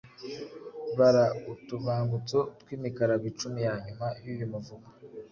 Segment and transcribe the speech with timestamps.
[0.97, 1.23] Bara
[1.53, 4.87] utubangutso tw’imikarago icumi ya nyuma y’uyu muvugo.